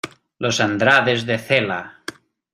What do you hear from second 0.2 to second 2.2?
¡los Andrades de Cela!